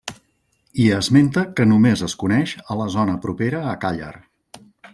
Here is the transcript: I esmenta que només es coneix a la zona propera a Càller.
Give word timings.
I 0.85 0.85
esmenta 0.99 1.43
que 1.59 1.67
només 1.73 2.03
es 2.07 2.17
coneix 2.23 2.55
a 2.63 2.79
la 2.81 2.89
zona 2.97 3.17
propera 3.27 3.61
a 3.73 3.77
Càller. 3.85 4.13